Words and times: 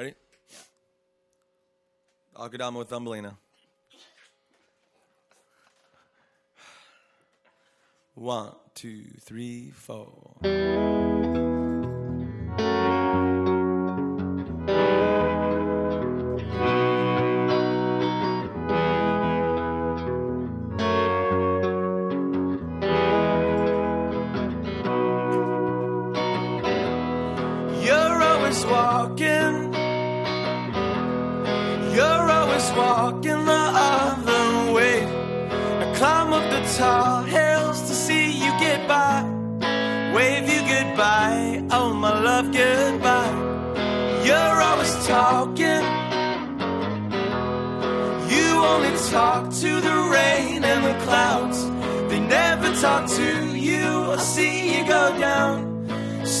Ready? 0.00 0.14
Akadama 2.34 2.78
with 2.78 2.88
Thumbelina. 2.88 3.36
One, 8.14 8.52
two, 8.74 9.02
three, 9.20 9.70
four. 9.72 10.38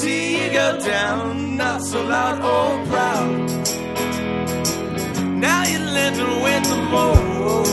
See 0.00 0.42
you 0.42 0.50
go 0.50 0.80
down, 0.80 1.58
not 1.58 1.82
so 1.82 2.02
loud 2.02 2.38
or 2.38 2.86
proud. 2.86 3.50
Now 5.46 5.62
you're 5.70 5.90
living 6.00 6.34
with 6.46 6.64
the 6.70 6.78
moles. 6.92 7.68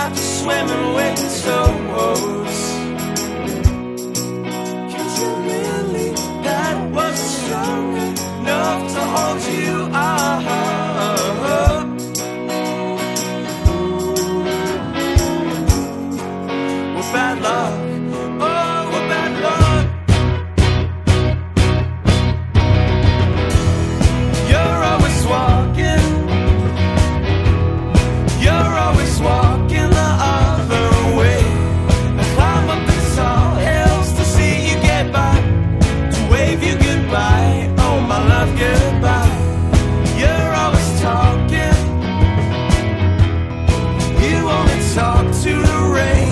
After 0.00 0.24
swimming 0.38 0.86
with 0.98 1.16
the 1.22 1.30
toes. 1.44 2.58
Cause 4.92 5.14
you 5.20 5.30
really, 5.50 6.10
that 6.46 6.76
was 6.94 7.16
strong 7.36 7.88
enough 8.40 8.82
to 8.94 9.00
hold 9.14 9.42
you 9.54 9.74
up. 9.92 10.17
Bad 17.12 17.40
luck. 17.40 17.72
Oh, 18.40 18.90
bad 19.08 19.32
luck. 19.44 19.86
You're 24.50 24.82
always 24.90 25.18
walking. 25.34 26.06
You're 28.44 28.74
always 28.84 29.20
walking 29.20 29.90
the 30.00 30.10
other 30.38 30.88
way. 31.18 31.42
I 32.18 32.24
climb 32.34 32.68
up 32.74 32.82
the 32.86 32.96
tall 33.16 33.54
hills 33.56 34.08
to 34.18 34.24
see 34.24 34.54
you 34.68 34.76
get 34.80 35.12
by. 35.12 35.36
To 36.12 36.20
wave 36.30 36.62
you 36.62 36.74
goodbye. 36.76 37.74
Oh, 37.78 38.00
my 38.00 38.20
love, 38.32 38.50
goodbye. 38.58 39.36
You're 40.20 40.52
always 40.62 41.00
talking. 41.00 41.78
You 44.22 44.36
only 44.58 44.80
talk 44.94 45.26
to 45.44 45.52
the 45.68 45.78
rain 45.94 46.27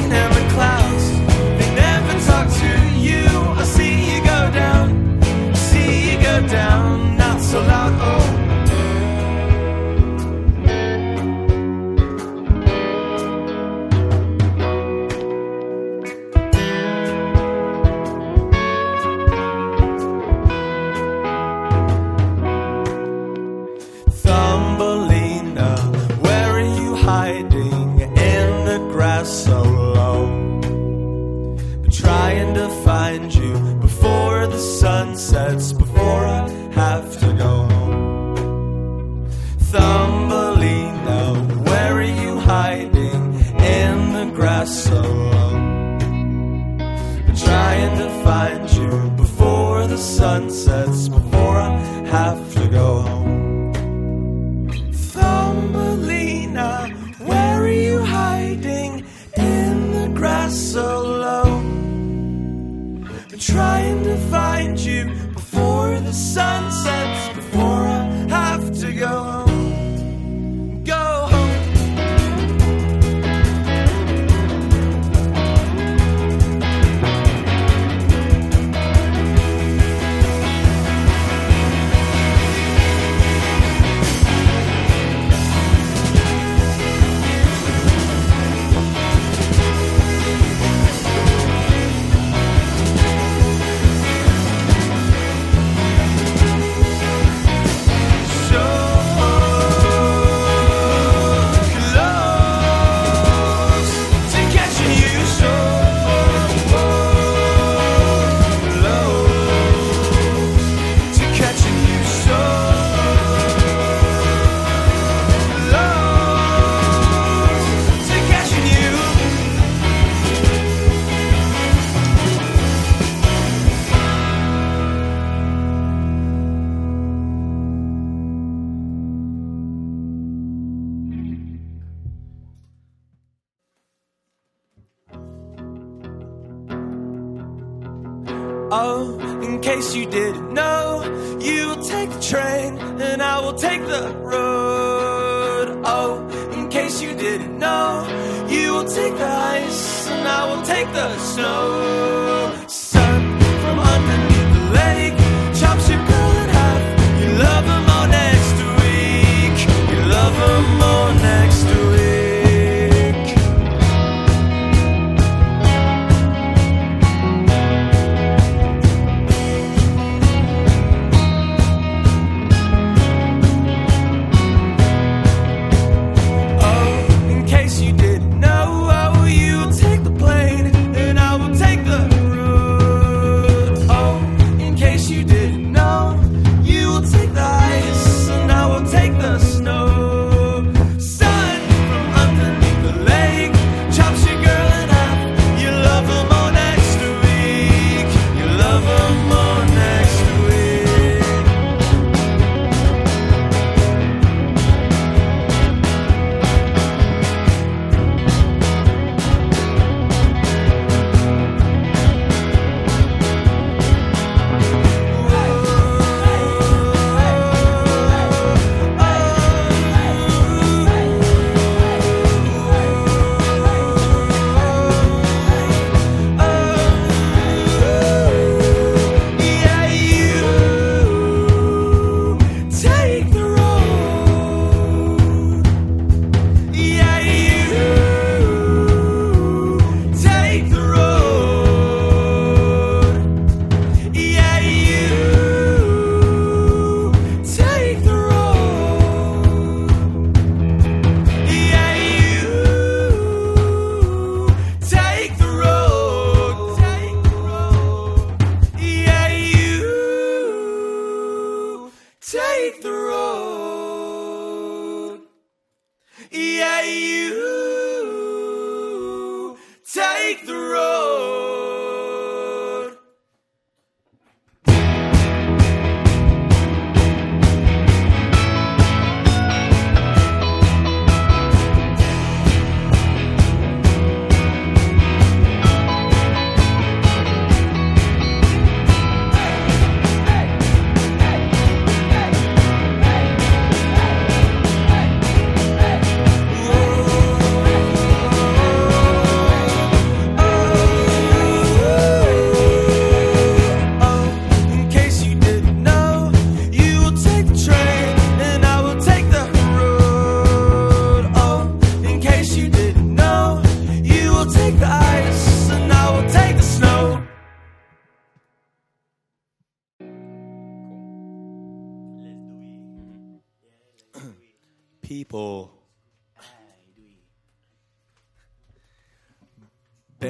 you 139.96 140.04
didn't 140.04 140.52
know, 140.52 141.02
you 141.40 141.68
will 141.68 141.82
take 141.82 142.10
the 142.10 142.20
train 142.20 142.76
and 143.00 143.22
I 143.22 143.40
will 143.40 143.54
take 143.54 143.80
the 143.80 144.14
road. 144.20 145.80
Oh, 145.84 146.28
in 146.52 146.68
case 146.68 147.00
you 147.00 147.14
didn't 147.14 147.58
know, 147.58 148.06
you 148.46 148.74
will 148.74 148.84
take 148.84 149.16
the 149.16 149.26
ice 149.26 150.06
and 150.08 150.28
I 150.28 150.42
will 150.50 150.62
take 150.62 150.92
the 150.92 151.18
snow. 151.18 152.66
Sun 152.68 153.40
from 153.62 153.78
underneath 153.94 154.50
the 154.56 154.64
lake 154.80 155.15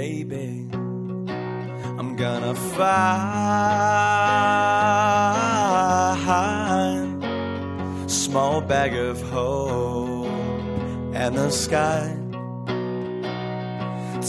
Baby, 0.09 0.53
I'm 1.99 2.15
gonna 2.15 2.55
find 2.55 2.87
small 8.09 8.61
bag 8.61 8.95
of 8.95 9.21
hope 9.31 10.29
and 11.13 11.35
the 11.35 11.51
sky 11.51 12.07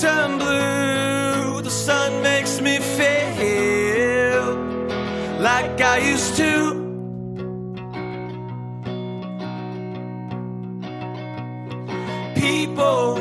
turn 0.01 0.39
blue. 0.39 1.62
The 1.62 1.69
sun 1.69 2.23
makes 2.23 2.59
me 2.59 2.80
feel 2.97 4.56
like 5.39 5.80
I 5.80 5.97
used 6.00 6.38
to. 6.38 6.73
People 12.33 13.19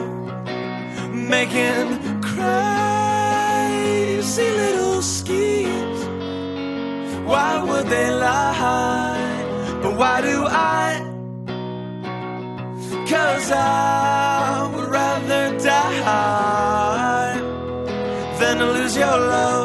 making 1.13 2.06
Why 7.27 7.63
would 7.69 7.87
they 7.89 8.11
lie? 8.11 9.79
But 9.83 9.97
why 10.01 10.21
do 10.21 10.37
I? 10.47 10.83
Cause 13.11 13.51
I 13.53 14.71
would 14.73 14.89
rather 14.89 15.59
die 15.59 17.41
than 18.41 18.59
lose 18.59 18.97
your 18.97 19.19
love. 19.33 19.56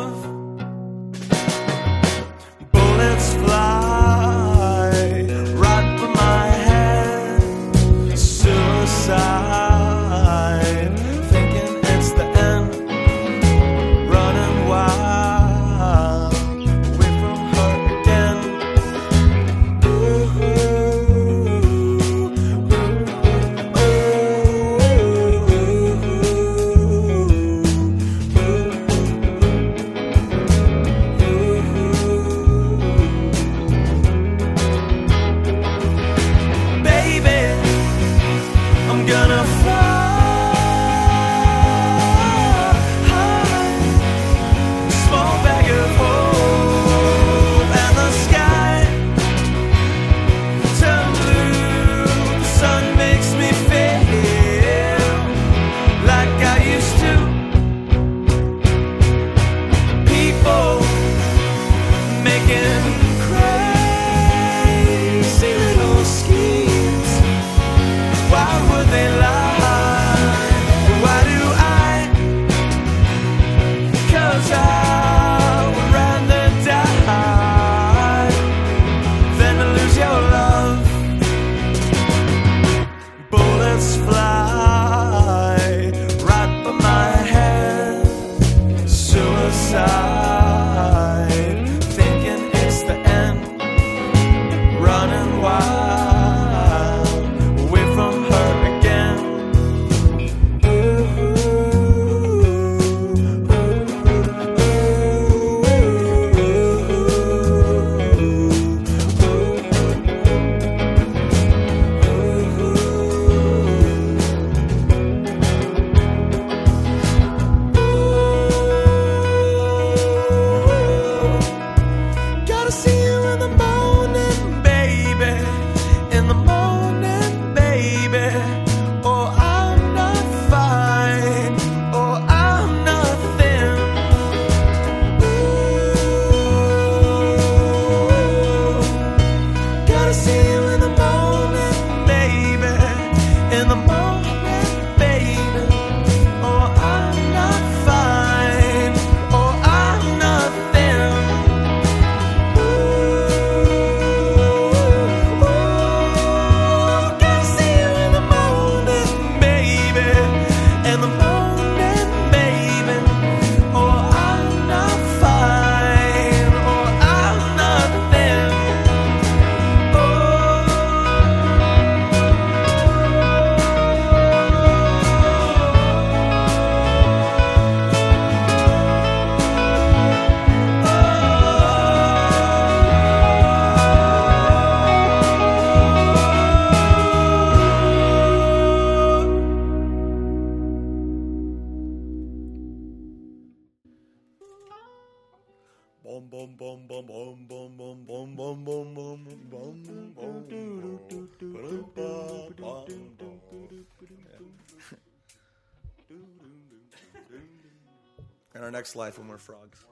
in 208.61 208.65
our 208.65 208.71
next 208.71 208.95
life 208.95 209.17
when 209.17 209.27
we're 209.27 209.39
frogs. 209.39 209.83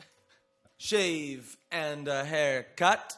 Shave 0.78 1.56
and 1.70 2.08
a 2.08 2.24
haircut. 2.24 3.16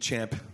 champ. 0.00 0.49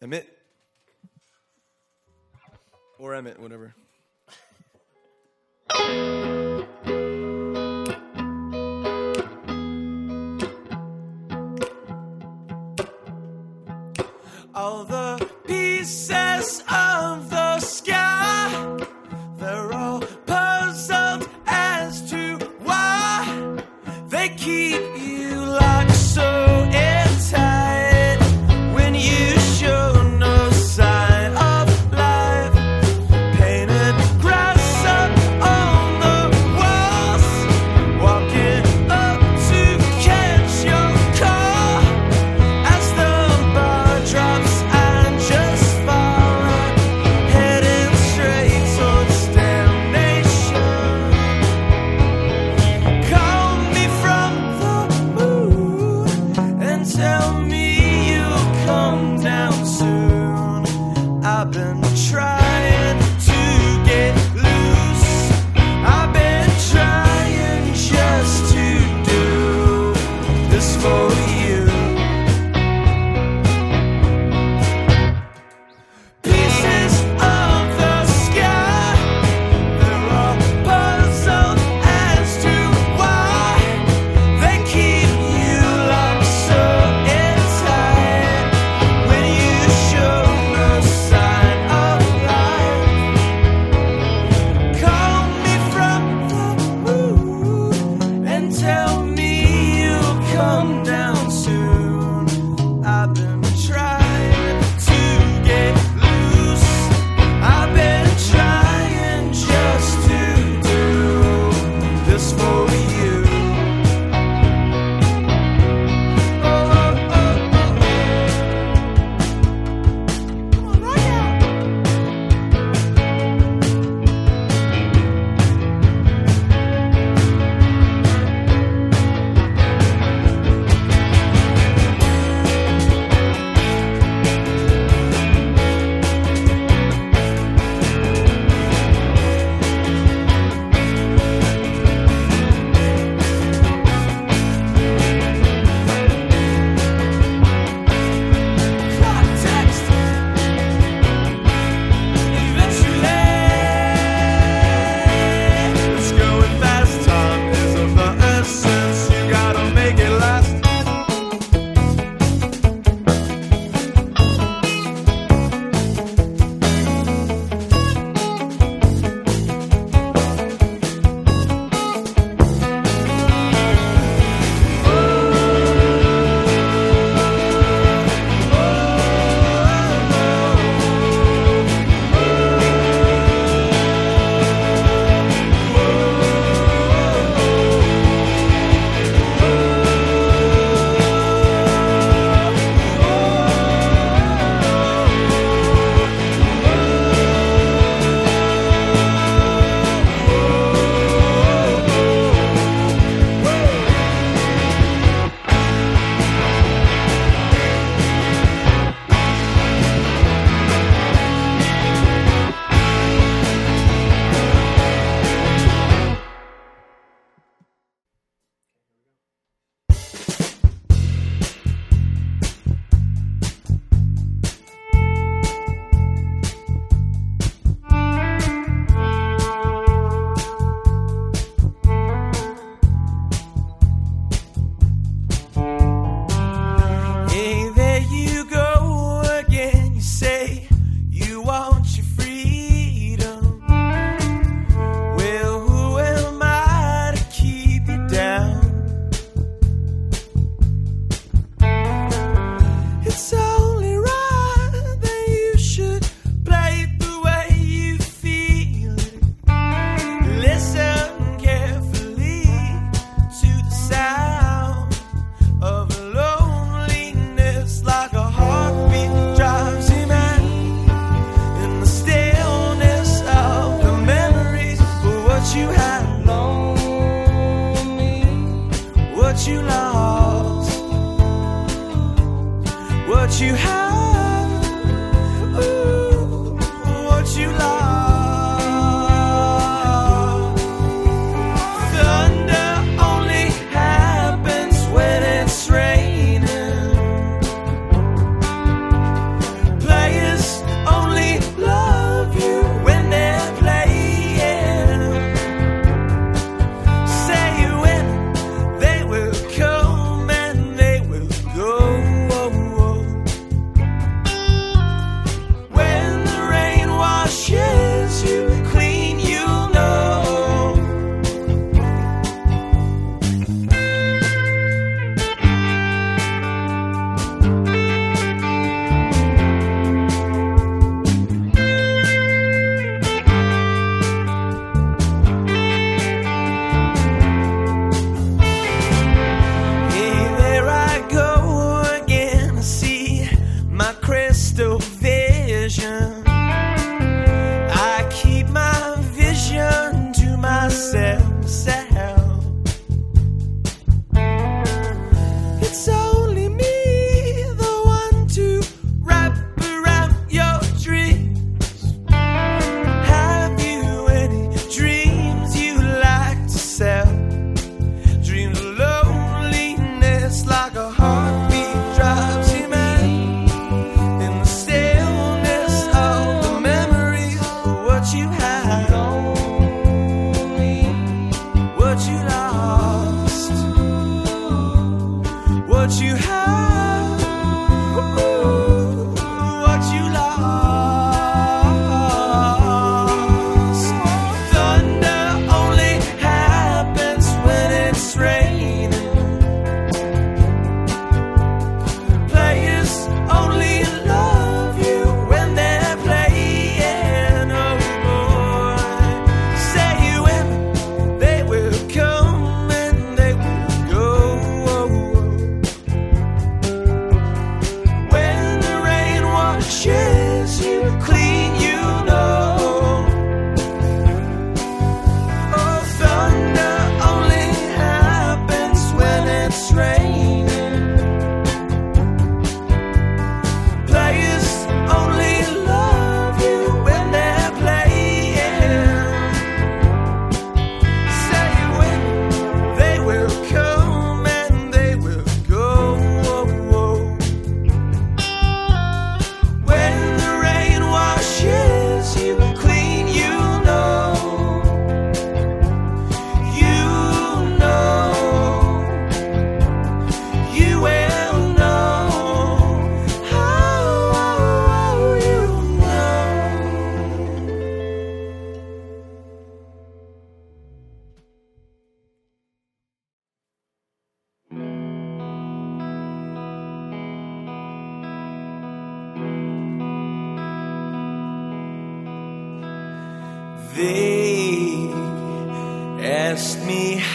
Emmett. 0.00 0.38
Or 2.98 3.14
Emmett, 3.14 3.38
whatever. 3.38 3.74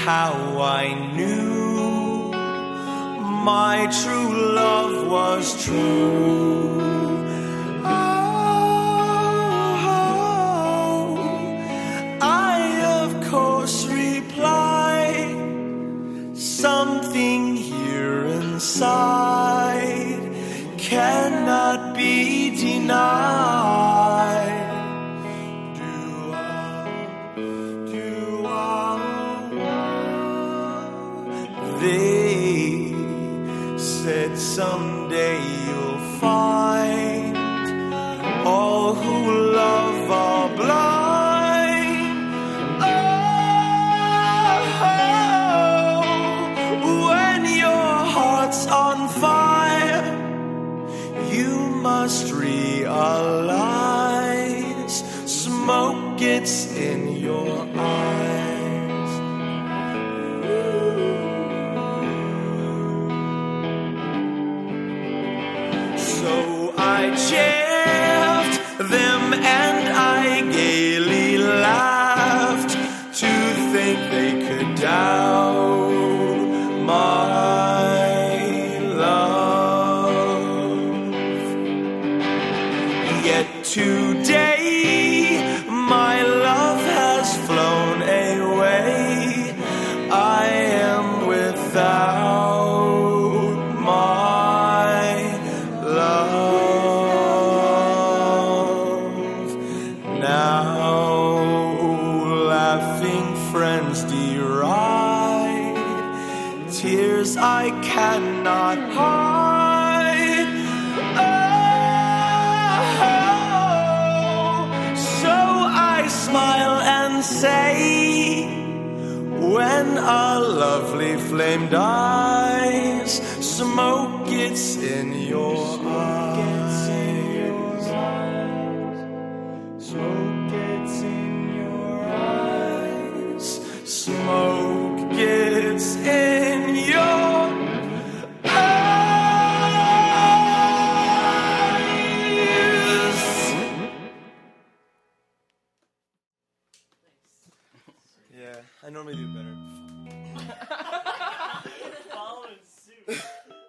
How 0.05 0.59
I 0.59 0.93
knew 1.15 2.29
my 3.45 3.87
true 4.01 4.53
love 4.53 5.07
was 5.07 5.63
true. 5.63 6.62